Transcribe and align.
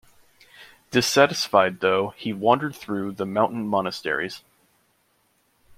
Dissatisfied, 0.89 1.79
though, 1.79 2.07
he 2.17 2.33
wandered 2.33 2.75
through 2.75 3.11
the 3.11 3.25
mountain 3.27 3.67
monasteries. 3.67 4.41